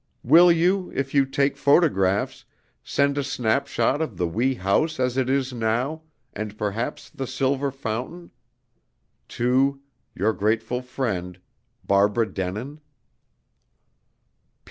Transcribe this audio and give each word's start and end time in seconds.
Will 0.23 0.51
you, 0.51 0.91
if 0.95 1.13
you 1.13 1.27
take 1.27 1.55
photographs, 1.55 2.43
send 2.83 3.19
a 3.19 3.23
snapshot 3.23 4.01
of 4.01 4.17
the 4.17 4.25
wee 4.27 4.55
house 4.55 4.99
as 4.99 5.15
it 5.15 5.29
is 5.29 5.53
now, 5.53 6.01
and 6.33 6.57
perhaps 6.57 7.07
the 7.11 7.27
silver 7.27 7.69
fountain, 7.69 8.31
to 9.27 9.79
Your 10.15 10.33
grateful 10.33 10.81
friend, 10.81 11.39
Barbara 11.85 12.33
Denin? 12.33 12.81